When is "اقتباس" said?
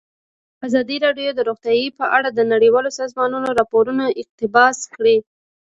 4.21-4.77